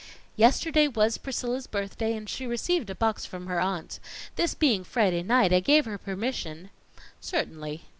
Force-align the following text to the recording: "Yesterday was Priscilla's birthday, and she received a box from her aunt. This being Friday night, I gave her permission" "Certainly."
"Yesterday 0.35 0.87
was 0.87 1.19
Priscilla's 1.19 1.67
birthday, 1.67 2.15
and 2.17 2.27
she 2.27 2.47
received 2.47 2.89
a 2.89 2.95
box 2.95 3.23
from 3.23 3.45
her 3.45 3.59
aunt. 3.61 3.99
This 4.35 4.55
being 4.55 4.83
Friday 4.83 5.21
night, 5.21 5.53
I 5.53 5.59
gave 5.59 5.85
her 5.85 5.99
permission" 5.99 6.71
"Certainly." 7.21 7.83